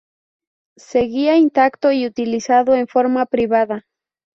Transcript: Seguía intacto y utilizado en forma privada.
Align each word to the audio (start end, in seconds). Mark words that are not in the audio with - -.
Seguía 0.79 1.37
intacto 1.37 1.91
y 1.91 2.07
utilizado 2.07 2.73
en 2.73 2.87
forma 2.87 3.27
privada. 3.27 3.85